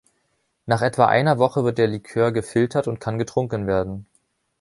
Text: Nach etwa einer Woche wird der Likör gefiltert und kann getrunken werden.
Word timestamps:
Nach 0.65 0.81
etwa 0.81 1.09
einer 1.09 1.37
Woche 1.37 1.63
wird 1.63 1.77
der 1.77 1.85
Likör 1.87 2.31
gefiltert 2.31 2.87
und 2.87 2.99
kann 2.99 3.19
getrunken 3.19 3.67
werden. 3.67 4.07